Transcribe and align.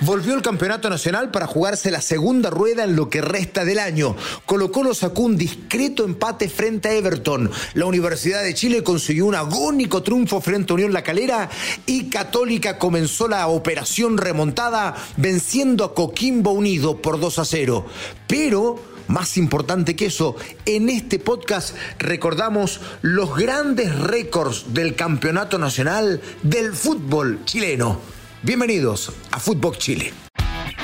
Volvió 0.00 0.34
el 0.34 0.42
campeonato 0.42 0.90
nacional 0.90 1.30
para 1.30 1.46
jugarse 1.46 1.90
la 1.90 2.00
segunda 2.00 2.50
rueda 2.50 2.84
en 2.84 2.96
lo 2.96 3.08
que 3.08 3.20
resta 3.20 3.64
del 3.64 3.78
año. 3.78 4.16
Colo 4.44 4.70
Colo 4.72 4.92
sacó 4.92 5.22
un 5.22 5.36
discreto 5.36 6.04
empate 6.04 6.48
frente 6.48 6.88
a 6.88 6.94
Everton. 6.94 7.50
La 7.74 7.86
Universidad 7.86 8.42
de 8.42 8.54
Chile 8.54 8.82
consiguió 8.82 9.26
un 9.26 9.34
agónico 9.34 10.02
triunfo 10.02 10.40
frente 10.40 10.72
a 10.72 10.74
Unión 10.74 10.92
La 10.92 11.02
Calera 11.02 11.48
y 11.86 12.10
Católica 12.10 12.78
comenzó 12.78 13.28
la 13.28 13.46
operación 13.46 14.18
remontada 14.18 14.94
venciendo 15.16 15.84
a 15.84 15.94
Coquimbo 15.94 16.50
Unido 16.50 17.00
por 17.00 17.20
2 17.20 17.38
a 17.38 17.44
0. 17.44 17.86
Pero 18.26 18.80
más 19.06 19.36
importante 19.36 19.96
que 19.96 20.06
eso, 20.06 20.34
en 20.64 20.88
este 20.88 21.18
podcast 21.18 21.76
recordamos 21.98 22.80
los 23.02 23.36
grandes 23.36 23.96
récords 23.98 24.74
del 24.74 24.94
campeonato 24.96 25.58
nacional 25.58 26.20
del 26.42 26.72
fútbol 26.72 27.40
chileno. 27.44 28.13
Bienvenidos 28.44 29.10
a 29.30 29.40
Footbox 29.40 29.78
Chile. 29.78 30.12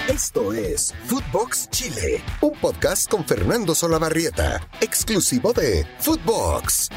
Esto 0.09 0.55
es 0.55 0.95
Footbox 1.05 1.69
Chile, 1.69 2.23
un 2.41 2.59
podcast 2.59 3.11
con 3.11 3.23
Fernando 3.27 3.75
Solabarrieta, 3.75 4.67
exclusivo 4.81 5.53
de 5.53 5.87
Footbox. 5.99 6.89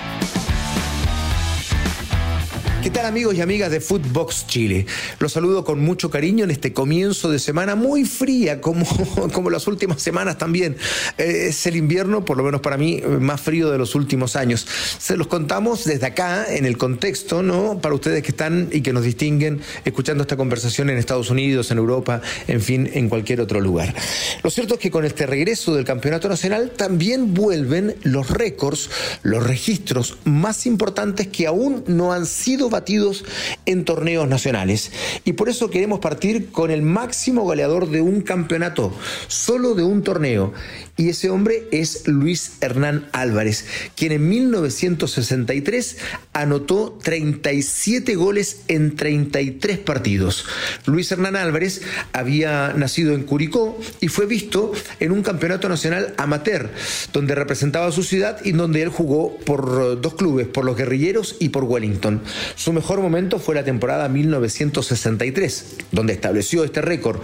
¿Qué 2.84 2.90
tal 2.90 3.06
amigos 3.06 3.36
y 3.36 3.40
amigas 3.40 3.72
de 3.72 3.80
Footbox 3.80 4.46
Chile? 4.46 4.86
Los 5.20 5.32
saludo 5.32 5.64
con 5.64 5.80
mucho 5.80 6.10
cariño 6.10 6.44
en 6.44 6.52
este 6.52 6.74
comienzo 6.74 7.32
de 7.32 7.40
semana 7.40 7.76
muy 7.76 8.04
fría, 8.04 8.60
como, 8.60 8.86
como 9.34 9.50
las 9.50 9.68
últimas 9.68 10.02
semanas 10.02 10.38
también. 10.38 10.76
Eh, 11.18 11.46
es 11.48 11.66
el 11.66 11.78
invierno, 11.78 12.26
por 12.26 12.36
lo 12.36 12.44
menos 12.44 12.60
para 12.60 12.76
mí, 12.76 13.02
más 13.22 13.40
frío 13.40 13.72
de 13.72 13.78
los 13.78 13.96
últimos 13.96 14.36
años. 14.36 14.68
Se 15.00 15.16
los 15.16 15.28
contamos 15.28 15.86
desde 15.86 16.08
acá, 16.08 16.54
en 16.54 16.66
el 16.66 16.78
contexto, 16.78 17.42
¿no? 17.42 17.80
Para 17.80 17.96
ustedes 17.96 18.22
que 18.22 18.32
están 18.32 18.68
y 18.70 18.82
que 18.82 18.92
nos 18.92 19.06
distinguen 19.06 19.62
escuchando 19.86 20.24
esta 20.24 20.36
conversación 20.36 20.90
en 20.90 20.98
Estados 20.98 21.30
Unidos, 21.30 21.72
en 21.72 21.78
Europa, 21.78 22.22
en 22.50 22.60
fin, 22.60 22.90
en 22.94 23.08
cualquier 23.08 23.40
otro 23.40 23.62
lugar. 23.62 23.96
Lo 24.44 24.50
cierto 24.50 24.74
es 24.74 24.82
que 24.82 24.92
con 24.92 25.06
este 25.06 25.26
regreso 25.26 25.74
del 25.74 25.86
Campeonato 25.86 26.28
Nacional 26.28 26.72
también 26.72 27.34
vuelven 27.34 27.96
los 28.04 28.30
récords, 28.30 28.90
los 29.22 29.42
registros 29.42 30.18
más 30.26 30.66
importantes 30.66 31.30
que 31.30 31.48
aún 31.48 31.86
no 31.88 32.12
han 32.12 32.26
sido 32.26 32.73
batidos 32.74 33.24
en 33.66 33.86
torneos 33.86 34.28
nacionales. 34.28 34.92
Y 35.24 35.34
por 35.34 35.48
eso 35.48 35.70
queremos 35.70 36.02
partir 36.02 36.52
con 36.52 36.72
el 36.72 36.82
máximo 36.82 37.44
goleador 37.44 37.90
de 37.90 38.02
un 38.02 38.22
campeonato, 38.22 38.94
solo 39.28 39.76
de 39.76 39.84
un 39.84 40.04
torneo. 40.04 40.54
Y 40.96 41.10
ese 41.10 41.30
hombre 41.30 41.68
es 41.72 42.08
Luis 42.08 42.58
Hernán 42.62 43.10
Álvarez, 43.14 43.66
quien 43.96 44.12
en 44.12 44.30
1963 44.30 45.98
anotó 46.34 47.00
37 47.02 48.16
goles 48.16 48.62
en 48.68 48.96
33 48.96 49.80
partidos. 49.80 50.46
Luis 50.86 51.12
Hernán 51.12 51.36
Álvarez 51.36 51.82
había 52.12 52.74
nacido 52.74 53.16
en 53.16 53.24
Curicó 53.24 53.80
y 54.02 54.10
fue 54.10 54.26
visto 54.26 54.72
en 55.00 55.12
un 55.12 55.24
campeonato 55.24 55.70
nacional 55.70 56.14
amateur, 56.18 56.70
donde 57.12 57.36
representaba 57.36 57.88
a 57.88 57.92
su 57.92 58.04
ciudad 58.04 58.40
y 58.44 58.52
donde 58.52 58.82
él 58.82 58.90
jugó 58.90 59.38
por 59.38 60.00
dos 60.02 60.14
clubes, 60.16 60.48
por 60.48 60.66
los 60.66 60.78
guerrilleros 60.78 61.38
y 61.40 61.50
por 61.50 61.64
Wellington. 61.64 62.22
Su 62.64 62.72
mejor 62.72 63.02
momento 63.02 63.40
fue 63.40 63.56
la 63.56 63.66
temporada 63.66 64.08
1963, 64.08 65.66
donde 65.92 66.14
estableció 66.14 66.64
este 66.64 66.82
récord, 66.82 67.20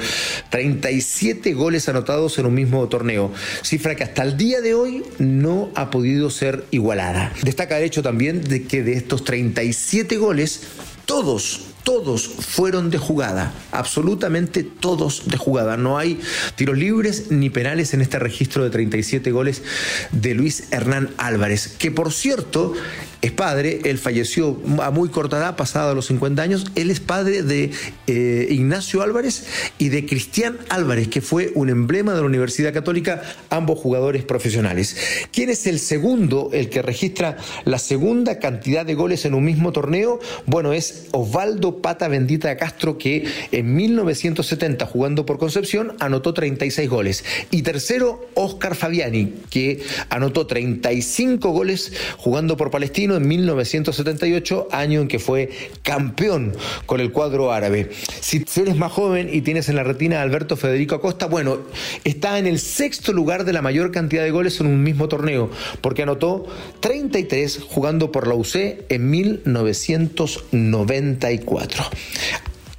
37 0.49 1.53
goles 1.53 1.87
anotados 1.87 2.37
en 2.39 2.45
un 2.45 2.55
mismo 2.55 2.85
torneo, 2.89 3.31
cifra 3.61 3.95
que 3.95 4.03
hasta 4.03 4.23
el 4.23 4.35
día 4.35 4.59
de 4.59 4.73
hoy 4.73 5.01
no 5.17 5.69
ha 5.75 5.91
podido 5.91 6.29
ser 6.29 6.65
igualada. 6.71 7.31
Destaca 7.41 7.77
el 7.77 7.85
hecho 7.85 8.03
también 8.03 8.41
de 8.41 8.63
que 8.63 8.83
de 8.83 8.95
estos 8.95 9.23
37 9.23 10.17
goles, 10.17 10.63
todos, 11.05 11.67
todos 11.85 12.27
fueron 12.27 12.89
de 12.89 12.97
jugada, 12.97 13.53
absolutamente 13.71 14.63
todos 14.63 15.29
de 15.29 15.37
jugada. 15.37 15.77
No 15.77 15.97
hay 15.97 16.19
tiros 16.55 16.77
libres 16.77 17.31
ni 17.31 17.49
penales 17.49 17.93
en 17.93 18.01
este 18.01 18.19
registro 18.19 18.65
de 18.65 18.71
37 18.71 19.31
goles 19.31 19.63
de 20.11 20.33
Luis 20.33 20.65
Hernán 20.71 21.11
Álvarez, 21.17 21.75
que 21.79 21.91
por 21.91 22.11
cierto 22.11 22.73
es 23.21 23.31
padre, 23.31 23.81
él 23.83 23.97
falleció 23.97 24.57
a 24.81 24.91
muy 24.91 25.09
corta 25.09 25.37
edad, 25.37 25.57
pasado 25.57 25.93
los 25.93 26.05
50 26.05 26.41
años, 26.41 26.65
él 26.75 26.89
es 26.89 27.01
padre 27.01 27.43
de 27.43 27.71
eh, 28.07 28.47
Ignacio 28.49 29.01
Álvarez 29.01 29.45
y 29.77 29.89
de 29.89 30.05
Cristian 30.05 30.57
Álvarez, 30.69 31.09
que 31.09 31.19
fue 31.19 31.51
un 31.55 31.69
emblema 31.69 32.13
de 32.13 32.21
la 32.21 32.25
Universidad 32.25 32.73
Católica, 32.73 33.21
ambos 33.49 33.77
jugadores 33.77 34.23
profesionales. 34.23 34.95
¿Quién 35.33 35.49
es 35.49 35.67
el 35.67 35.79
segundo, 35.79 36.49
el 36.53 36.69
que 36.69 36.81
registra 36.81 37.35
la 37.65 37.77
segunda 37.77 38.39
cantidad 38.39 38.85
de 38.85 38.95
goles 38.95 39.25
en 39.25 39.33
un 39.33 39.43
mismo 39.43 39.73
torneo? 39.73 40.19
Bueno, 40.45 40.71
es 40.71 41.07
Osvaldo 41.11 41.81
Pata 41.81 42.07
Bendita 42.07 42.55
Castro, 42.55 42.97
que 42.97 43.27
en 43.51 43.75
1970, 43.75 44.85
jugando 44.85 45.25
por 45.25 45.39
Concepción, 45.39 45.93
anotó 45.99 46.33
36 46.33 46.89
goles. 46.89 47.25
Y 47.51 47.63
tercero, 47.63 48.29
Oscar 48.35 48.75
Fabiani, 48.75 49.33
que 49.49 49.83
anotó 50.09 50.47
35 50.47 51.49
goles 51.51 51.91
jugando 52.17 52.55
por 52.55 52.71
Palestina 52.71 53.08
en 53.17 53.27
1978, 53.27 54.69
año 54.71 55.01
en 55.01 55.07
que 55.07 55.19
fue 55.19 55.49
campeón 55.83 56.55
con 56.85 56.99
el 56.99 57.11
cuadro 57.11 57.51
árabe. 57.51 57.89
Si 58.21 58.43
eres 58.55 58.75
más 58.75 58.91
joven 58.91 59.29
y 59.31 59.41
tienes 59.41 59.69
en 59.69 59.75
la 59.75 59.83
retina 59.83 60.19
a 60.19 60.23
Alberto 60.23 60.57
Federico 60.57 60.95
Acosta, 60.95 61.27
bueno, 61.27 61.59
está 62.03 62.39
en 62.39 62.47
el 62.47 62.59
sexto 62.59 63.13
lugar 63.13 63.45
de 63.45 63.53
la 63.53 63.61
mayor 63.61 63.91
cantidad 63.91 64.23
de 64.23 64.31
goles 64.31 64.59
en 64.59 64.65
un 64.67 64.83
mismo 64.83 65.07
torneo, 65.07 65.49
porque 65.81 66.03
anotó 66.03 66.45
33 66.79 67.59
jugando 67.67 68.11
por 68.11 68.27
la 68.27 68.35
UC 68.35 68.55
en 68.89 69.09
1994. 69.09 71.83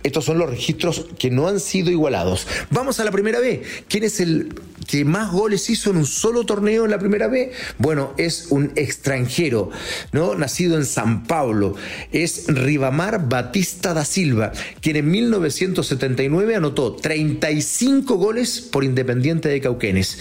Estos 0.02 0.24
son 0.24 0.38
los 0.38 0.48
registros 0.48 1.06
que 1.18 1.30
no 1.30 1.46
han 1.46 1.60
sido 1.60 1.90
igualados. 1.90 2.46
Vamos 2.70 3.00
a 3.00 3.04
la 3.04 3.10
primera 3.10 3.38
B. 3.38 3.62
¿Quién 3.88 4.04
es 4.04 4.20
el 4.20 4.54
que 4.86 5.04
más 5.04 5.30
goles 5.30 5.68
hizo 5.68 5.90
en 5.90 5.98
un 5.98 6.06
solo 6.06 6.44
torneo 6.44 6.86
en 6.86 6.90
la 6.90 6.98
primera 6.98 7.28
B? 7.28 7.52
Bueno, 7.76 8.14
es 8.16 8.46
un 8.48 8.72
extranjero, 8.76 9.70
¿no? 10.12 10.34
Nacido 10.34 10.76
en 10.78 10.86
San 10.86 11.24
Paulo. 11.26 11.74
Es 12.12 12.46
Ribamar 12.48 13.28
Batista 13.28 13.92
da 13.92 14.06
Silva, 14.06 14.52
quien 14.80 14.96
en 14.96 15.10
1979 15.10 16.56
anotó 16.56 16.96
35 16.96 18.16
goles 18.16 18.60
por 18.60 18.84
Independiente 18.84 19.50
de 19.50 19.60
Cauquenes. 19.60 20.18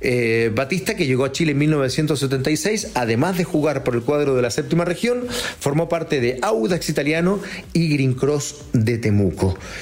Eh, 0.00 0.52
Batista, 0.54 0.94
que 0.94 1.06
llegó 1.06 1.24
a 1.24 1.32
Chile 1.32 1.52
en 1.52 1.58
1976, 1.58 2.90
además 2.94 3.38
de 3.38 3.44
jugar 3.44 3.82
por 3.82 3.94
el 3.94 4.02
cuadro 4.02 4.34
de 4.34 4.42
la 4.42 4.50
séptima 4.50 4.84
región, 4.84 5.26
formó 5.58 5.88
parte 5.88 6.20
de 6.20 6.38
Audax 6.42 6.90
Italiano 6.90 7.40
y 7.72 7.88
Green 7.88 8.12
Cross 8.12 8.56
de 8.74 8.98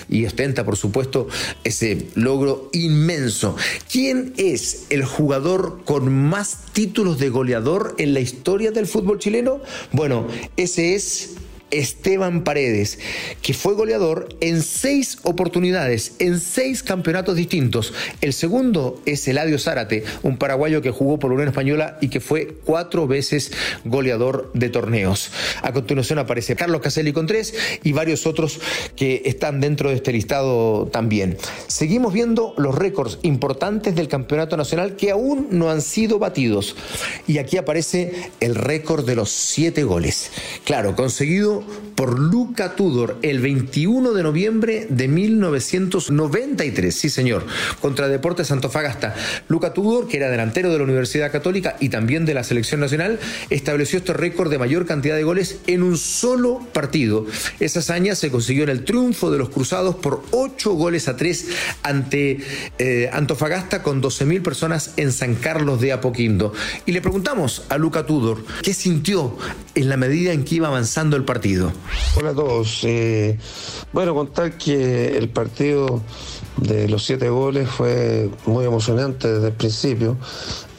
Y 0.09 0.27
ostenta, 0.27 0.65
por 0.65 0.77
supuesto, 0.77 1.29
ese 1.65 2.09
logro 2.15 2.71
inmenso. 2.73 3.57
¿Quién 3.91 4.33
es 4.37 4.87
el 4.91 5.05
jugador 5.05 5.83
con 5.85 6.13
más 6.13 6.59
títulos 6.73 7.19
de 7.19 7.31
goleador 7.31 7.95
en 7.99 8.15
la 8.15 8.21
historia 8.21 8.71
del 8.71 8.87
fútbol 8.87 9.19
chileno? 9.19 9.61
Bueno, 9.93 10.27
ese 10.57 10.95
es 10.95 11.37
Esteban 11.71 12.45
Paredes, 12.45 12.99
que 13.43 13.55
fue 13.55 13.75
goleador 13.75 14.29
en 14.41 14.63
seis 14.63 15.19
oportunidades, 15.23 16.13
en 16.19 16.41
seis 16.41 16.83
campeonatos 16.83 17.37
distintos. 17.37 17.93
El 18.21 18.33
segundo 18.33 19.01
es 19.07 19.27
Eladio 19.29 19.59
Zárate, 19.59 20.05
un 20.23 20.37
paraguayo 20.37 20.83
que 20.83 20.91
jugó 20.91 21.19
por 21.19 21.33
Unión 21.33 21.49
Española 21.49 21.99
y 22.01 22.09
que 22.09 22.21
fue 22.21 22.57
cuatro 22.65 23.07
veces 23.07 23.53
goleador 23.85 24.51
de 24.55 24.69
torneos. 24.69 25.31
A 25.63 25.73
continuación 25.73 26.19
aparece 26.19 26.57
Carlos 26.57 26.81
Caselli 26.81 27.13
con 27.13 27.27
tres 27.27 27.55
y 27.83 27.93
varios 27.93 28.27
otros 28.27 28.61
que 28.97 29.23
están 29.25 29.61
dentro 29.61 29.91
de 29.91 29.97
este 29.97 30.13
listado 30.13 30.89
también. 30.93 31.37
Seguimos 31.67 32.13
viendo 32.13 32.55
los 32.57 32.75
récords 32.75 33.19
importantes 33.23 33.95
del 33.95 34.09
campeonato 34.09 34.57
nacional 34.57 34.97
que 34.97 35.11
aún 35.11 35.49
no 35.51 35.71
han 35.71 35.83
sido 35.83 36.19
batidos. 36.19 36.77
Y 37.27 37.39
aquí 37.39 37.57
aparece 37.57 38.31
el 38.41 38.55
récord 38.55 39.05
de 39.05 39.17
los 39.17 39.31
siete 39.31 39.85
goles. 39.85 40.31
Claro, 40.65 40.97
conseguido 40.97 41.60
por 41.95 42.19
Luca 42.19 42.77
Tudor 42.77 43.19
el 43.23 43.41
21 43.41 44.13
de 44.13 44.23
noviembre 44.23 44.87
de 44.89 45.09
1993, 45.09 46.95
sí 46.95 47.11
señor, 47.11 47.45
contra 47.81 48.09
Deportes 48.09 48.51
Antofagasta. 48.51 49.15
Luca 49.49 49.75
Tudor, 49.75 50.09
que 50.09 50.17
era 50.17 50.31
delantero 50.31 50.73
de 50.73 50.79
la 50.79 50.85
Universidad 50.85 51.31
Católica 51.31 51.77
y 51.81 51.89
también 51.89 52.25
de 52.25 52.35
la 52.35 52.45
selección 52.45 52.81
nacional, 52.81 53.19
estableció 53.51 53.99
este 53.99 54.13
récord 54.13 54.51
de 54.51 54.59
mayor 54.59 54.87
cantidad 54.87 55.17
de 55.17 55.25
goles 55.25 55.61
en 55.67 55.83
un 55.83 55.99
solo 55.99 56.61
partido. 56.73 57.27
Esa 57.59 57.81
hazaña 57.81 58.15
se 58.15 58.31
consiguió 58.31 58.65
en 58.65 58.71
el 58.71 58.85
triunfo 58.85 59.31
de 59.31 59.39
los 59.39 59.51
Cruzados 59.51 59.97
por 59.97 60.23
8 60.31 60.73
goles 60.73 61.09
a 61.09 61.17
3 61.17 61.49
ante 61.83 62.39
eh, 62.79 63.11
Antofagasta 63.13 63.83
con 63.83 64.03
12.000 64.03 64.43
personas 64.43 64.95
en 64.97 65.13
San 65.13 65.35
Carlos 65.35 65.81
de 65.81 65.93
Apoquindo. 65.93 66.53
Y 66.87 66.93
le 66.93 67.01
preguntamos 67.01 67.65
a 67.69 67.79
Luca 67.79 68.07
Tudor 68.07 68.45
qué 68.63 68.75
sintió 68.75 69.37
en 69.75 69.89
la 69.89 69.97
medida 69.97 70.33
en 70.33 70.45
que 70.45 70.57
iba 70.57 70.69
avanzando 70.69 71.17
el 71.17 71.25
partido. 71.25 71.50
Hola 72.17 72.31
a 72.31 72.35
todos. 72.35 72.87
Bueno, 73.93 74.15
contar 74.15 74.57
que 74.57 75.17
el 75.17 75.29
partido 75.31 76.01
de 76.57 76.89
los 76.89 77.05
siete 77.05 77.29
goles 77.29 77.69
fue 77.69 78.31
muy 78.47 78.65
emocionante 78.65 79.29
desde 79.29 79.49
el 79.49 79.55
principio. 79.55 80.17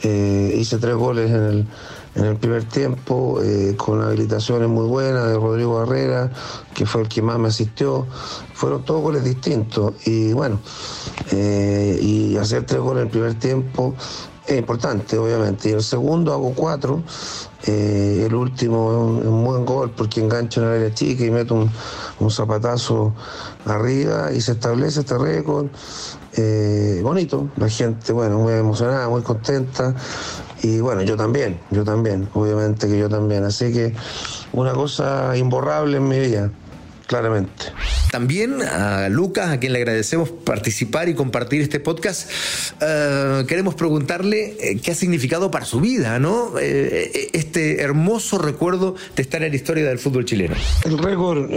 Eh, 0.02 0.54
hice 0.56 0.78
tres 0.78 0.94
goles 0.94 1.30
en 1.30 1.42
el, 1.42 1.66
en 2.14 2.24
el 2.24 2.36
primer 2.36 2.64
tiempo, 2.64 3.40
eh, 3.42 3.74
con 3.76 4.00
habilitaciones 4.00 4.68
muy 4.68 4.86
buenas 4.86 5.26
de 5.26 5.34
Rodrigo 5.34 5.82
Herrera, 5.82 6.32
que 6.74 6.86
fue 6.86 7.02
el 7.02 7.08
que 7.08 7.20
más 7.20 7.38
me 7.38 7.48
asistió. 7.48 8.06
Fueron 8.54 8.84
todos 8.84 9.02
goles 9.02 9.24
distintos. 9.24 9.94
Y 10.06 10.32
bueno, 10.32 10.60
eh, 11.32 11.98
y 12.00 12.36
hacer 12.36 12.64
tres 12.64 12.80
goles 12.80 13.02
en 13.02 13.06
el 13.08 13.10
primer 13.10 13.34
tiempo 13.34 13.94
es 14.46 14.58
importante, 14.58 15.16
obviamente. 15.18 15.70
Y 15.70 15.72
el 15.72 15.82
segundo 15.82 16.32
hago 16.32 16.52
cuatro. 16.54 17.02
Eh, 17.64 18.24
el 18.26 18.34
último 18.34 19.20
es 19.20 19.26
un, 19.26 19.44
buen 19.44 19.64
gol 19.64 19.92
porque 19.92 20.20
engancha 20.20 20.60
en 20.60 20.66
el 20.66 20.72
área 20.74 20.94
chica 20.94 21.24
y 21.24 21.30
mete 21.30 21.54
un, 21.54 21.70
zapatazo 22.30 23.14
arriba 23.66 24.32
y 24.32 24.40
se 24.40 24.52
establece 24.52 25.00
este 25.00 25.16
récord. 25.16 25.66
Eh, 26.34 27.00
bonito, 27.02 27.50
la 27.56 27.68
gente, 27.68 28.12
bueno, 28.12 28.38
muy 28.38 28.54
emocionada, 28.54 29.08
muy 29.08 29.22
contenta. 29.22 29.94
Y 30.62 30.80
bueno, 30.80 31.02
yo 31.02 31.16
también, 31.16 31.60
yo 31.70 31.84
también, 31.84 32.28
obviamente 32.34 32.88
que 32.88 32.98
yo 32.98 33.08
también. 33.08 33.44
Así 33.44 33.72
que 33.72 33.94
una 34.52 34.72
cosa 34.72 35.36
imborrable 35.36 35.96
en 35.96 36.08
mi 36.08 36.18
vida 36.18 36.50
claramente. 37.06 37.64
También 38.12 38.60
a 38.60 39.08
Lucas, 39.08 39.48
a 39.48 39.58
quien 39.58 39.72
le 39.72 39.78
agradecemos 39.78 40.28
participar 40.28 41.08
y 41.08 41.14
compartir 41.14 41.62
este 41.62 41.80
podcast, 41.80 42.30
eh, 42.82 43.44
queremos 43.48 43.74
preguntarle 43.74 44.54
eh, 44.60 44.78
qué 44.82 44.90
ha 44.90 44.94
significado 44.94 45.50
para 45.50 45.64
su 45.64 45.80
vida, 45.80 46.18
¿no? 46.18 46.58
Eh, 46.60 47.30
este 47.32 47.80
hermoso 47.80 48.36
recuerdo 48.36 48.96
de 49.16 49.22
estar 49.22 49.42
en 49.42 49.48
la 49.48 49.56
historia 49.56 49.88
del 49.88 49.98
fútbol 49.98 50.26
chileno. 50.26 50.54
El 50.84 50.98
récord, 50.98 51.48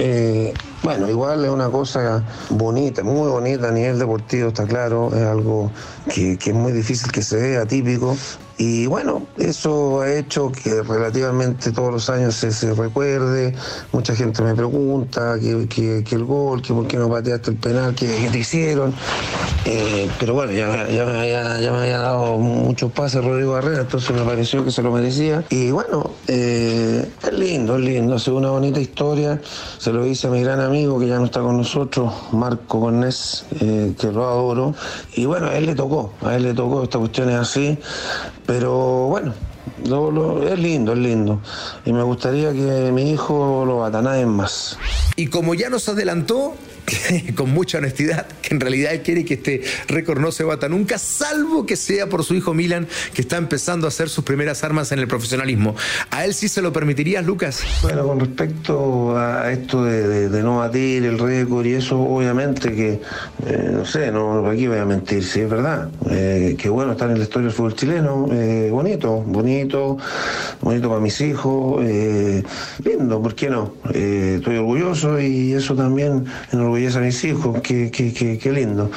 bueno, 0.82 1.10
igual 1.10 1.44
es 1.44 1.52
una 1.52 1.68
cosa 1.68 2.24
bonita, 2.50 3.04
muy 3.04 3.30
bonita 3.30 3.68
a 3.68 3.72
nivel 3.72 4.00
deportivo, 4.00 4.48
está 4.48 4.66
claro, 4.66 5.12
es 5.14 5.24
algo 5.24 5.74
que, 6.14 6.38
que 6.38 6.52
es 6.52 6.56
muy 6.56 6.72
difícil 6.72 7.12
que 7.12 7.22
se 7.22 7.36
vea, 7.36 7.66
típico, 7.66 8.16
y 8.58 8.86
bueno, 8.86 9.28
eso 9.38 10.02
ha 10.02 10.14
hecho 10.14 10.50
que 10.50 10.82
relativamente 10.82 11.74
todos 11.74 11.92
los 11.92 12.10
años 12.10 12.36
se, 12.36 12.74
recuerde. 12.74 13.54
Mucha 13.92 14.16
gente 14.16 14.42
me 14.44 14.56
pregunta 14.56 15.38
que, 15.40 16.06
el 16.10 16.24
gol, 16.24 16.62
que 16.62 16.74
por 16.74 16.88
qué 16.88 16.96
no 16.96 17.10
pateaste 17.10 17.52
el 17.52 17.58
penal, 17.58 17.94
que, 17.96 18.08
te 18.32 18.40
hicieron. 18.40 18.94
Eh, 19.66 20.10
pero 20.20 20.36
bueno, 20.36 20.54
ya, 20.54 20.88
ya, 20.88 21.06
me 21.06 21.18
había 21.80 21.98
dado 21.98 22.38
muchos 22.38 22.92
pases 22.94 23.24
Rodrigo 23.26 23.54
Barrera, 23.54 23.82
entonces 23.82 24.16
me 24.16 24.24
pareció 24.24 24.64
que 24.64 24.72
se 24.72 24.82
lo 24.82 24.92
merecía. 24.92 25.44
Y 25.50 25.72
bueno, 25.72 26.12
eh, 26.28 27.12
es 27.24 27.34
lindo, 27.34 27.76
es 27.76 27.82
lindo, 27.82 28.16
hace 28.16 28.32
una 28.32 28.52
bonita 28.52 28.80
historia. 28.80 29.42
Se 29.80 29.92
lo 29.92 30.06
hice 30.06 30.28
a 30.28 30.30
mi 30.30 30.42
gran 30.42 30.62
amigo 30.62 30.98
que 30.98 31.08
ya 31.08 31.20
no 31.20 31.26
está 31.26 31.42
con 31.42 31.58
nosotros, 31.58 32.14
Marco 32.32 32.80
Cornés, 32.80 33.46
eh, 33.60 33.94
que 34.00 34.12
lo 34.14 34.24
adoro. 34.24 34.76
Y 35.14 35.26
bueno, 35.26 35.48
a 35.48 35.58
él 35.58 35.66
le 35.66 35.76
tocó, 35.76 36.14
a 36.22 36.38
él 36.38 36.44
le 36.44 36.54
tocó, 36.54 36.84
esta 36.84 37.00
cuestión 37.00 37.30
es 37.30 37.36
así. 37.36 37.78
Pero 38.46 39.08
bueno, 39.08 39.34
es 40.44 40.60
lindo, 40.60 40.94
es 40.94 41.00
lindo. 41.00 41.42
Y 41.86 41.94
me 41.94 42.04
gustaría 42.04 42.52
que 42.54 42.92
mi 42.92 43.12
hijo 43.12 43.64
lo 43.66 43.78
bata, 43.78 44.02
nadie 44.02 44.26
más. 44.26 44.78
Y 45.16 45.28
como 45.28 45.54
ya 45.54 45.70
nos 45.70 45.90
adelantó, 45.90 46.56
con 47.36 47.52
mucha 47.52 47.78
honestidad, 47.78 48.28
que 48.42 48.54
en 48.54 48.60
realidad 48.60 48.94
él 48.94 49.02
quiere 49.02 49.26
que 49.26 49.36
este 49.36 49.62
récord 49.88 50.20
no 50.20 50.32
se 50.32 50.44
bata 50.44 50.70
nunca, 50.70 50.98
salvo 50.98 51.66
que 51.66 51.76
sea 51.76 52.08
por 52.08 52.24
su 52.24 52.36
hijo 52.36 52.54
Milan, 52.54 52.88
que 53.14 53.22
está 53.22 53.38
empezando 53.38 53.88
a 53.88 53.90
hacer 53.90 54.10
sus 54.10 54.24
primeras 54.24 54.64
armas 54.64 54.92
en 54.92 55.00
el 55.00 55.08
profesionalismo. 55.08 55.76
¿A 56.12 56.26
él 56.26 56.34
sí 56.34 56.48
se 56.48 56.62
lo 56.62 56.72
permitirías, 56.74 57.26
Lucas? 57.26 57.62
Bueno, 57.82 58.06
con 58.08 58.20
respecto 58.20 59.18
a 59.18 59.52
esto 59.52 59.84
de, 59.84 60.30
no 60.44 60.58
batir 60.58 61.06
el 61.06 61.18
récord 61.18 61.66
y 61.66 61.74
eso, 61.74 62.00
obviamente 62.00 62.74
que, 62.74 63.02
eh, 63.46 63.70
no 63.72 63.86
sé, 63.86 64.12
no, 64.12 64.48
aquí 64.48 64.68
voy 64.68 64.78
a 64.78 64.86
mentir, 64.86 65.24
sí, 65.24 65.42
es 65.42 65.50
verdad. 65.50 65.90
Eh, 66.10 66.56
que 66.58 66.70
bueno 66.70 66.92
estar 66.92 67.10
en 67.10 67.18
la 67.18 67.24
historia 67.24 67.48
del 67.48 67.56
fútbol 67.56 67.76
chileno, 67.76 68.28
eh, 68.32 68.70
bonito, 68.72 69.22
bonito, 69.22 69.98
bonito 70.62 70.90
para 70.90 71.02
mis 71.02 71.20
hijos, 71.22 71.84
lindo, 72.84 73.22
¿por 73.22 73.36
qué 73.36 73.50
no? 73.50 73.74
estoy 73.86 74.58
orgulloso 74.58 75.20
y 75.20 75.54
eso 75.54 75.76
también 75.76 76.26
en 76.52 76.60
a 76.76 77.00
mis 77.00 77.24
hijos, 77.24 77.62
qué, 77.62 77.90
qué, 77.90 78.14
qué, 78.14 78.38
qué 78.38 78.52
lindo. 78.52 78.92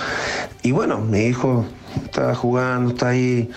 Y 0.63 0.73
bueno, 0.73 0.99
mi 0.99 1.21
hijo 1.27 1.65
está 2.05 2.35
jugando, 2.35 2.91
está 2.91 3.11
ahí 3.11 3.49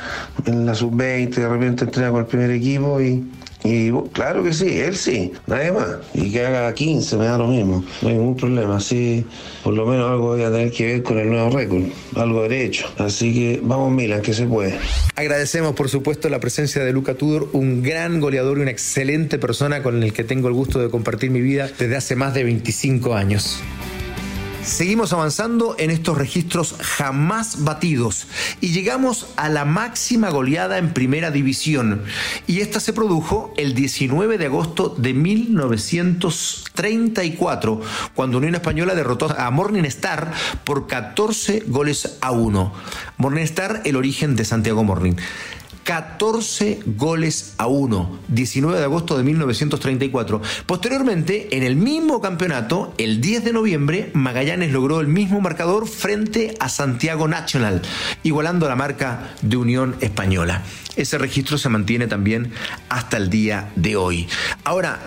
en 0.45 0.65
la 0.65 0.75
sub-20, 0.75 1.35
de 1.35 1.49
repente 1.49 1.85
entrena 1.85 2.11
con 2.11 2.19
el 2.19 2.27
primer 2.27 2.51
equipo 2.51 3.01
y 3.01 3.23
y 3.63 3.91
claro 4.11 4.43
que 4.43 4.53
sí, 4.53 4.79
él 4.79 4.95
sí, 4.95 5.31
nadie 5.45 5.71
más. 5.71 5.87
Y 6.13 6.31
que 6.31 6.45
haga 6.45 6.73
15, 6.73 7.17
me 7.17 7.25
da 7.25 7.37
lo 7.37 7.47
mismo. 7.47 7.83
No 8.01 8.09
hay 8.09 8.15
ningún 8.15 8.35
problema. 8.35 8.77
Así, 8.77 9.25
por 9.63 9.73
lo 9.73 9.85
menos 9.85 10.09
algo 10.09 10.29
voy 10.29 10.41
a 10.41 10.51
tener 10.51 10.71
que 10.71 10.85
ver 10.85 11.03
con 11.03 11.19
el 11.19 11.29
nuevo 11.29 11.55
récord. 11.55 11.83
Algo 12.15 12.41
derecho. 12.43 12.87
Así 12.97 13.33
que 13.33 13.59
vamos, 13.61 13.91
Milan, 13.91 14.21
que 14.21 14.33
se 14.33 14.45
puede. 14.45 14.79
Agradecemos, 15.15 15.73
por 15.73 15.89
supuesto, 15.89 16.27
la 16.29 16.39
presencia 16.39 16.83
de 16.83 16.91
Luca 16.91 17.13
Tudor, 17.13 17.49
un 17.53 17.83
gran 17.83 18.19
goleador 18.19 18.57
y 18.57 18.61
una 18.61 18.71
excelente 18.71 19.37
persona 19.37 19.83
con 19.83 20.01
el 20.01 20.13
que 20.13 20.23
tengo 20.23 20.47
el 20.47 20.53
gusto 20.53 20.79
de 20.79 20.89
compartir 20.89 21.29
mi 21.29 21.41
vida 21.41 21.69
desde 21.77 21.95
hace 21.95 22.15
más 22.15 22.33
de 22.33 22.43
25 22.43 23.13
años. 23.13 23.61
Seguimos 24.63 25.11
avanzando 25.11 25.75
en 25.79 25.89
estos 25.89 26.15
registros 26.17 26.75
jamás 26.79 27.63
batidos 27.63 28.27
y 28.61 28.73
llegamos 28.73 29.29
a 29.35 29.49
la 29.49 29.65
máxima 29.65 30.29
goleada 30.29 30.77
en 30.77 30.93
primera 30.93 31.31
división. 31.31 32.03
Y 32.45 32.61
esta 32.61 32.79
se 32.79 32.93
produjo 32.93 33.51
el 33.57 33.73
19 33.73 34.37
de 34.37 34.45
agosto 34.45 34.93
de 34.95 35.15
1934, 35.15 37.81
cuando 38.13 38.37
Unión 38.37 38.53
Española 38.53 38.93
derrotó 38.93 39.35
a 39.35 39.49
Morning 39.49 39.85
Star 39.85 40.31
por 40.63 40.85
14 40.85 41.63
goles 41.67 42.19
a 42.21 42.29
1. 42.31 42.71
Morning 43.17 43.43
Star, 43.43 43.81
el 43.83 43.95
origen 43.95 44.35
de 44.35 44.45
Santiago 44.45 44.83
Morning. 44.83 45.15
14 45.83 46.81
goles 46.85 47.55
a 47.57 47.67
1, 47.67 48.19
19 48.27 48.77
de 48.77 48.83
agosto 48.83 49.17
de 49.17 49.23
1934. 49.23 50.41
Posteriormente, 50.65 51.55
en 51.55 51.63
el 51.63 51.75
mismo 51.75 52.21
campeonato, 52.21 52.93
el 52.97 53.21
10 53.21 53.45
de 53.45 53.53
noviembre, 53.53 54.11
Magallanes 54.13 54.71
logró 54.71 54.99
el 54.99 55.07
mismo 55.07 55.41
marcador 55.41 55.87
frente 55.87 56.55
a 56.59 56.69
Santiago 56.69 57.27
National, 57.27 57.81
igualando 58.23 58.67
la 58.67 58.75
marca 58.75 59.33
de 59.41 59.57
Unión 59.57 59.95
Española. 60.01 60.63
Ese 60.95 61.17
registro 61.17 61.57
se 61.57 61.69
mantiene 61.69 62.07
también 62.07 62.51
hasta 62.89 63.17
el 63.17 63.29
día 63.29 63.71
de 63.75 63.95
hoy. 63.95 64.27
Ahora, 64.63 64.99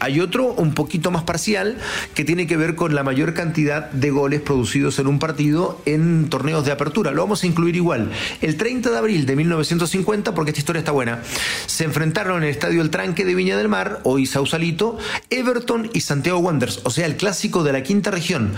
hay 0.00 0.20
otro 0.20 0.46
un 0.52 0.74
poquito 0.74 1.10
más 1.10 1.24
parcial 1.24 1.78
que 2.14 2.24
tiene 2.24 2.46
que 2.46 2.56
ver 2.56 2.74
con 2.74 2.94
la 2.94 3.02
mayor 3.02 3.34
cantidad 3.34 3.90
de 3.90 4.10
goles 4.10 4.40
producidos 4.40 4.98
en 4.98 5.06
un 5.06 5.18
partido 5.18 5.80
en 5.86 6.28
torneos 6.28 6.64
de 6.64 6.72
apertura. 6.72 7.10
Lo 7.10 7.22
vamos 7.22 7.42
a 7.42 7.46
incluir 7.46 7.76
igual. 7.76 8.10
El 8.40 8.56
30 8.56 8.90
de 8.90 8.98
abril 8.98 9.26
de 9.26 9.36
1950, 9.36 10.34
porque 10.34 10.50
esta 10.50 10.60
historia 10.60 10.80
está 10.80 10.92
buena, 10.92 11.22
se 11.66 11.84
enfrentaron 11.84 12.38
en 12.38 12.44
el 12.44 12.50
Estadio 12.50 12.82
El 12.82 12.90
Tranque 12.90 13.24
de 13.24 13.34
Viña 13.34 13.56
del 13.56 13.68
Mar, 13.68 14.00
hoy 14.04 14.26
Sausalito, 14.26 14.98
Everton 15.30 15.90
y 15.92 16.00
Santiago 16.00 16.38
Wanderers, 16.38 16.80
o 16.84 16.90
sea, 16.90 17.06
el 17.06 17.16
clásico 17.16 17.64
de 17.64 17.72
la 17.72 17.82
quinta 17.82 18.10
región. 18.10 18.52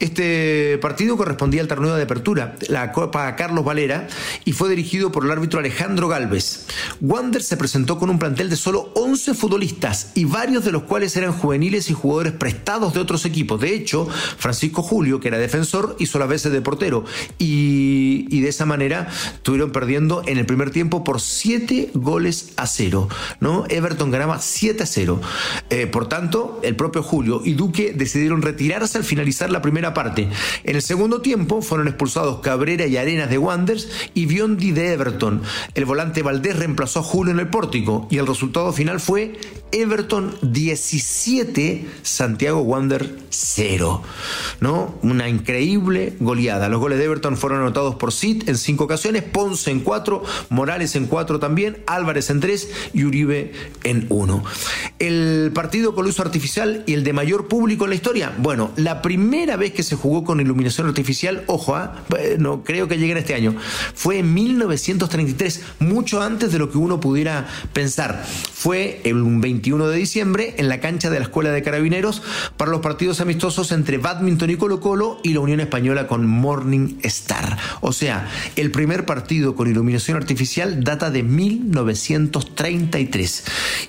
Este 0.00 0.78
partido 0.78 1.16
correspondía 1.16 1.60
al 1.60 1.68
torneo 1.68 1.94
de 1.94 2.02
apertura, 2.02 2.56
la 2.68 2.92
Copa 2.92 3.34
Carlos 3.36 3.64
Valera, 3.64 4.08
y 4.44 4.52
fue 4.52 4.68
dirigido 4.68 5.12
por 5.12 5.24
el 5.24 5.30
árbitro 5.30 5.60
Alejandro 5.60 6.08
Galvez. 6.08 6.66
Wanderers 7.00 7.46
se 7.46 7.56
presentó 7.56 7.98
con 7.98 8.10
un 8.10 8.18
plantel 8.18 8.50
de 8.50 8.56
solo 8.56 8.92
11 8.94 9.34
futbolistas 9.34 10.12
y 10.14 10.24
varios 10.24 10.64
de 10.64 10.72
los 10.72 10.84
cuales 10.86 11.16
eran 11.16 11.32
juveniles 11.32 11.90
y 11.90 11.94
jugadores 11.94 12.32
prestados 12.32 12.94
de 12.94 13.00
otros 13.00 13.24
equipos. 13.24 13.60
De 13.60 13.74
hecho, 13.74 14.06
Francisco 14.06 14.82
Julio, 14.82 15.20
que 15.20 15.28
era 15.28 15.38
defensor, 15.38 15.96
hizo 15.98 16.18
la 16.18 16.26
veces 16.26 16.52
de 16.52 16.60
portero 16.60 17.04
y, 17.38 18.40
de 18.40 18.48
esa 18.48 18.66
manera 18.66 19.08
estuvieron 19.34 19.72
perdiendo 19.72 20.22
en 20.26 20.38
el 20.38 20.46
primer 20.46 20.70
tiempo 20.70 21.02
por 21.02 21.20
7 21.20 21.90
goles 21.94 22.52
a 22.56 22.66
0. 22.66 23.08
¿no? 23.40 23.64
Everton 23.68 24.10
ganaba 24.10 24.38
7 24.40 24.82
a 24.82 24.86
0. 24.86 25.20
Eh, 25.70 25.86
por 25.86 26.08
tanto, 26.08 26.60
el 26.62 26.76
propio 26.76 27.02
Julio 27.02 27.42
y 27.44 27.54
Duque 27.54 27.92
decidieron 27.92 28.42
retirarse 28.42 28.98
al 28.98 29.04
finalizar 29.04 29.50
la 29.50 29.62
primera 29.62 29.94
parte. 29.94 30.28
En 30.64 30.76
el 30.76 30.82
segundo 30.82 31.22
tiempo 31.22 31.62
fueron 31.62 31.88
expulsados 31.88 32.40
Cabrera 32.40 32.86
y 32.86 32.96
Arenas 32.96 33.30
de 33.30 33.38
Wanders 33.38 33.88
y 34.14 34.26
Biondi 34.26 34.72
de 34.72 34.92
Everton. 34.92 35.42
El 35.74 35.84
volante 35.84 36.22
Valdés 36.22 36.56
reemplazó 36.56 37.00
a 37.00 37.02
Julio 37.02 37.32
en 37.32 37.40
el 37.40 37.48
pórtico 37.48 38.06
y 38.10 38.18
el 38.18 38.26
resultado 38.26 38.72
final 38.72 39.00
fue 39.00 39.38
Everton 39.72 40.34
17, 40.42 41.86
Santiago 42.02 42.60
Wander 42.60 43.18
0. 43.30 44.02
¿no? 44.60 44.94
Una 45.02 45.28
increíble 45.28 46.14
goleada. 46.20 46.68
Los 46.68 46.80
goles 46.80 46.98
de 46.98 47.04
Everton 47.04 47.36
fueron 47.36 47.60
anotados 47.60 47.96
por 47.96 48.12
Sid 48.12 48.48
en 48.48 48.56
5 48.56 48.84
ocasiones, 48.84 49.22
Ponce 49.22 49.70
en 49.70 49.80
4, 49.80 50.22
Morales 50.50 50.96
en 50.96 51.06
4 51.06 51.38
también, 51.38 51.78
Álvarez 51.86 52.30
en 52.30 52.40
3 52.40 52.68
y 52.94 53.04
Uribe 53.04 53.52
en 53.84 54.06
1. 54.08 54.44
El 54.98 55.50
partido 55.54 55.94
con 55.94 56.06
luz 56.06 56.20
artificial 56.20 56.84
y 56.86 56.94
el 56.94 57.04
de 57.04 57.12
mayor 57.12 57.48
público 57.48 57.84
en 57.84 57.90
la 57.90 57.96
historia. 57.96 58.34
Bueno, 58.38 58.70
la 58.76 59.02
primera 59.02 59.56
vez 59.56 59.72
que 59.72 59.82
se 59.82 59.96
jugó 59.96 60.24
con 60.24 60.40
iluminación 60.40 60.86
artificial, 60.86 61.44
ojo, 61.46 61.74
¿ah? 61.74 62.04
no 62.38 62.64
creo 62.64 62.88
que 62.88 62.98
lleguen 62.98 63.18
este 63.18 63.34
año, 63.34 63.54
fue 63.94 64.18
en 64.18 64.32
1933, 64.32 65.62
mucho 65.80 66.22
antes 66.22 66.52
de 66.52 66.58
lo 66.58 66.70
que 66.70 66.78
uno 66.78 67.00
pudiera 67.00 67.46
pensar. 67.72 68.24
Fue 68.52 69.00
el 69.04 69.22
20 69.22 69.55
21 69.56 69.88
de 69.88 69.96
diciembre 69.96 70.54
en 70.58 70.68
la 70.68 70.80
cancha 70.80 71.08
de 71.08 71.18
la 71.18 71.24
Escuela 71.24 71.50
de 71.50 71.62
Carabineros 71.62 72.20
para 72.58 72.70
los 72.70 72.82
partidos 72.82 73.22
amistosos 73.22 73.72
entre 73.72 73.96
Badminton 73.96 74.50
y 74.50 74.56
Colo 74.56 74.80
Colo 74.80 75.18
y 75.22 75.32
la 75.32 75.40
Unión 75.40 75.60
Española 75.60 76.06
con 76.06 76.26
Morning 76.26 76.98
Star. 77.02 77.56
O 77.80 77.94
sea, 77.94 78.28
el 78.56 78.70
primer 78.70 79.06
partido 79.06 79.56
con 79.56 79.70
iluminación 79.70 80.18
artificial 80.18 80.84
data 80.84 81.10
de 81.10 81.22
1933. 81.22 83.44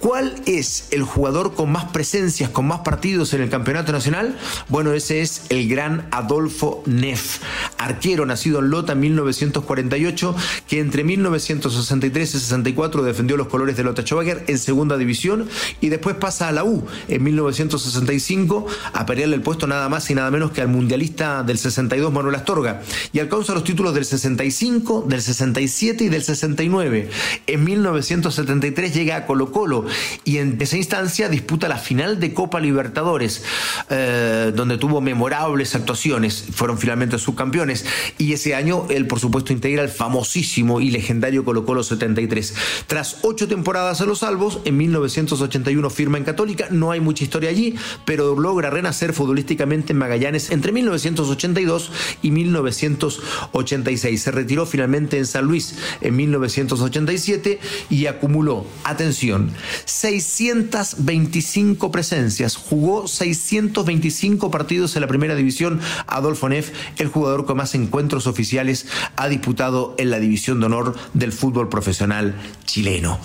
¿Cuál 0.00 0.34
es 0.46 0.88
el 0.92 1.02
jugador 1.02 1.54
con 1.54 1.72
más 1.72 1.86
presencias, 1.86 2.50
con 2.50 2.66
más 2.66 2.80
partidos 2.80 3.34
en 3.34 3.42
el 3.42 3.50
campeonato 3.50 3.92
nacional? 3.92 4.38
Bueno, 4.68 4.92
ese 4.92 5.20
es 5.20 5.42
el 5.48 5.68
gran 5.68 6.06
Adolfo 6.10 6.82
Neff, 6.86 7.40
arquero 7.78 8.26
nacido 8.26 8.58
en 8.58 8.70
Lota 8.70 8.92
en 8.92 9.00
1948, 9.00 10.34
que 10.68 10.80
entre 10.80 11.04
1963 11.04 12.34
y 12.34 12.38
64 12.38 13.02
defendió 13.02 13.36
los 13.36 13.48
colores 13.48 13.76
de 13.76 13.84
Lota 13.84 14.02
Schwager 14.02 14.44
en 14.46 14.58
segunda 14.58 14.96
división 14.96 15.48
y 15.80 15.88
después 15.88 16.16
pasa 16.16 16.48
a 16.48 16.52
la 16.52 16.64
U 16.64 16.86
en 17.08 17.22
1965 17.22 18.66
a 18.92 19.06
pelearle 19.06 19.36
el 19.36 19.42
puesto 19.42 19.66
nada 19.66 19.88
más 19.88 20.10
y 20.10 20.14
nada 20.14 20.30
menos 20.30 20.50
que 20.50 20.60
al 20.60 20.68
mundialista 20.68 21.42
del 21.42 21.58
62 21.58 22.12
Manuel 22.12 22.34
Astorga 22.34 22.82
y 23.12 23.18
alcanza 23.20 23.54
los 23.54 23.64
títulos 23.64 23.94
del 23.94 24.04
65, 24.04 25.06
del 25.08 25.22
67 25.22 26.04
y 26.04 26.08
del 26.08 26.22
69. 26.22 27.10
En 27.46 27.64
1973 27.64 28.94
llega 28.94 29.16
a 29.16 29.26
Colo 29.26 29.52
Colo 29.52 29.86
y 30.24 30.38
en 30.38 30.56
esa 30.60 30.76
instancia 30.76 31.28
disputa 31.28 31.68
la 31.68 31.78
final 31.78 32.20
de 32.20 32.34
Copa 32.34 32.60
Libertadores, 32.60 33.42
eh, 33.90 34.52
donde 34.54 34.78
tuvo 34.78 35.00
memorables 35.00 35.74
actuaciones, 35.74 36.44
fueron 36.52 36.78
finalmente 36.78 37.18
subcampeones, 37.18 37.67
y 38.18 38.32
ese 38.32 38.54
año 38.54 38.86
él 38.90 39.06
por 39.06 39.20
supuesto 39.20 39.52
integra 39.52 39.82
el 39.82 39.88
famosísimo 39.88 40.80
y 40.80 40.90
legendario 40.90 41.44
Colo 41.44 41.64
Colo 41.64 41.82
73. 41.82 42.54
Tras 42.86 43.18
ocho 43.22 43.48
temporadas 43.48 44.00
a 44.00 44.06
los 44.06 44.20
salvos, 44.20 44.60
en 44.64 44.76
1981 44.76 45.90
firma 45.90 46.18
en 46.18 46.24
Católica, 46.24 46.66
no 46.70 46.90
hay 46.90 47.00
mucha 47.00 47.24
historia 47.24 47.50
allí, 47.50 47.76
pero 48.04 48.38
logra 48.38 48.70
renacer 48.70 49.12
futbolísticamente 49.12 49.92
en 49.92 49.98
Magallanes 49.98 50.50
entre 50.50 50.72
1982 50.72 51.90
y 52.22 52.30
1986. 52.30 54.22
Se 54.22 54.30
retiró 54.30 54.66
finalmente 54.66 55.18
en 55.18 55.26
San 55.26 55.44
Luis 55.44 55.76
en 56.00 56.16
1987 56.16 57.60
y 57.90 58.06
acumuló, 58.06 58.66
atención, 58.84 59.50
625 59.84 61.90
presencias, 61.90 62.56
jugó 62.56 63.06
625 63.06 64.50
partidos 64.50 64.96
en 64.96 65.02
la 65.02 65.08
primera 65.08 65.34
división. 65.34 65.80
Adolfo 66.06 66.48
Neff, 66.48 66.70
el 66.98 67.08
jugador 67.08 67.44
más 67.58 67.74
encuentros 67.74 68.26
oficiales, 68.26 68.86
ha 69.16 69.28
disputado 69.28 69.94
en 69.98 70.10
la 70.10 70.18
división 70.18 70.60
de 70.60 70.66
honor 70.66 70.96
del 71.14 71.32
fútbol 71.32 71.68
profesional 71.68 72.34
chileno. 72.64 73.18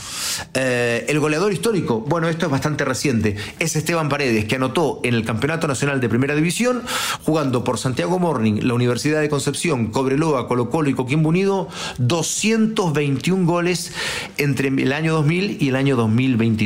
Eh, 0.54 1.06
el 1.08 1.20
goleador 1.20 1.54
histórico, 1.54 2.02
bueno, 2.02 2.28
esto 2.28 2.46
es 2.46 2.52
bastante 2.52 2.84
reciente, 2.84 3.36
es 3.60 3.76
Esteban 3.76 4.10
Paredes, 4.10 4.46
que 4.46 4.56
anotó 4.56 5.00
en 5.04 5.14
el 5.14 5.26
Campeonato 5.26 5.68
Nacional 5.68 6.02
de 6.02 6.10
Primera 6.10 6.36
División, 6.36 6.82
jugando 7.24 7.64
por 7.64 7.78
Santiago 7.78 8.20
Morning, 8.20 8.62
la 8.62 8.74
Universidad 8.74 9.22
de 9.22 9.30
Concepción, 9.30 9.88
Cobreloa, 9.88 10.48
Colo 10.48 10.70
Colo 10.70 10.90
y 10.90 10.94
Coquimbo 10.94 11.30
Unido, 11.30 11.70
221 12.00 13.46
goles 13.46 13.92
entre 14.38 14.70
el 14.70 14.92
año 14.92 15.14
2000 15.14 15.58
y 15.62 15.70
el 15.70 15.76
año 15.76 15.96
2020. 15.96 16.64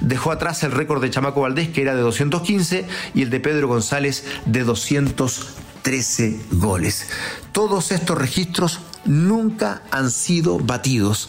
Dejó 0.00 0.30
atrás 0.30 0.62
el 0.62 0.72
récord 0.72 1.00
de 1.02 1.10
Chamaco 1.10 1.40
Valdés, 1.40 1.68
que 1.68 1.82
era 1.82 1.94
de 1.94 2.02
215, 2.02 2.86
y 3.14 3.22
el 3.22 3.30
de 3.30 3.40
Pedro 3.40 3.68
González 3.68 4.24
de 4.46 4.64
213 5.82 6.40
goles. 6.52 7.06
Todos 7.52 7.90
estos 7.92 8.16
registros 8.16 8.80
nunca 9.04 9.82
han 9.90 10.10
sido 10.10 10.58
batidos 10.58 11.28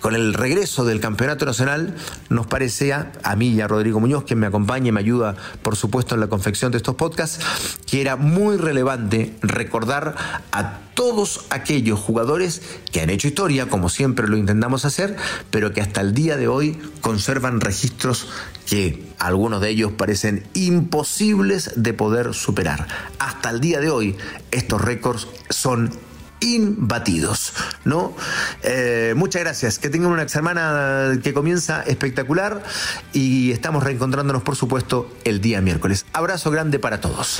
con 0.00 0.14
el 0.14 0.34
regreso 0.34 0.84
del 0.84 1.00
campeonato 1.00 1.44
nacional, 1.44 1.94
nos 2.28 2.46
parecía, 2.46 3.12
a 3.22 3.36
mí 3.36 3.48
y 3.48 3.60
a 3.60 3.68
Rodrigo 3.68 4.00
Muñoz, 4.00 4.24
quien 4.24 4.38
me 4.38 4.46
acompaña 4.46 4.88
y 4.88 4.92
me 4.92 5.00
ayuda, 5.00 5.36
por 5.62 5.76
supuesto, 5.76 6.14
en 6.14 6.20
la 6.20 6.28
confección 6.28 6.72
de 6.72 6.78
estos 6.78 6.94
podcasts, 6.94 7.44
que 7.86 8.00
era 8.00 8.16
muy 8.16 8.56
relevante 8.56 9.34
recordar 9.42 10.14
a 10.52 10.78
todos 10.94 11.46
aquellos 11.50 11.98
jugadores 11.98 12.60
que 12.92 13.00
han 13.00 13.10
hecho 13.10 13.28
historia, 13.28 13.68
como 13.68 13.88
siempre 13.88 14.28
lo 14.28 14.36
intentamos 14.36 14.84
hacer, 14.84 15.16
pero 15.50 15.72
que 15.72 15.80
hasta 15.80 16.00
el 16.00 16.14
día 16.14 16.36
de 16.36 16.48
hoy 16.48 16.78
conservan 17.00 17.60
registros 17.60 18.28
que 18.66 19.06
algunos 19.18 19.60
de 19.60 19.70
ellos 19.70 19.92
parecen 19.92 20.46
imposibles 20.54 21.72
de 21.76 21.94
poder 21.94 22.34
superar. 22.34 22.86
Hasta 23.18 23.50
el 23.50 23.60
día 23.60 23.80
de 23.80 23.90
hoy, 23.90 24.16
estos 24.50 24.80
récords 24.80 25.26
son 25.48 25.90
imbatidos, 26.40 27.52
¿no? 27.84 28.14
Eh, 28.62 29.14
muchas 29.16 29.42
gracias, 29.42 29.78
que 29.78 29.88
tengan 29.88 30.12
una 30.12 30.28
semana 30.28 31.18
que 31.22 31.32
comienza 31.32 31.82
espectacular 31.82 32.62
y 33.12 33.52
estamos 33.52 33.82
reencontrándonos, 33.82 34.42
por 34.42 34.56
supuesto, 34.56 35.14
el 35.24 35.40
día 35.40 35.60
miércoles. 35.60 36.06
Abrazo 36.12 36.50
grande 36.50 36.78
para 36.78 37.00
todos. 37.00 37.38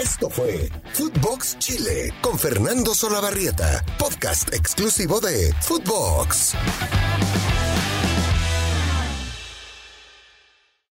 Esto 0.00 0.30
fue 0.30 0.70
Footbox 0.94 1.58
Chile 1.58 2.14
con 2.20 2.38
Fernando 2.38 2.94
Solabarrieta, 2.94 3.84
podcast 3.98 4.52
exclusivo 4.54 5.20
de 5.20 5.54
Footbox. 5.60 6.54